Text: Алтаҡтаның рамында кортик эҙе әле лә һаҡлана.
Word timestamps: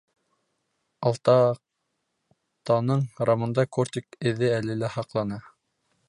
Алтаҡтаның 1.09 3.03
рамында 3.31 3.65
кортик 3.77 4.17
эҙе 4.31 4.49
әле 4.55 4.79
лә 4.81 4.89
һаҡлана. 4.95 5.39